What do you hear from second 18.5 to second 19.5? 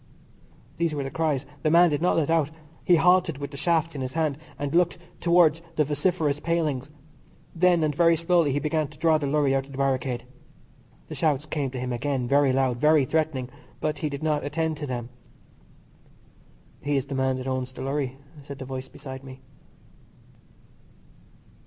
a voice beside me.